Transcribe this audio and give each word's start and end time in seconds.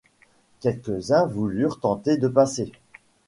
Quelques-uns 0.61 1.27
voulurent 1.27 1.79
tenter 1.79 2.17
de 2.17 2.27
passer. 2.27 2.71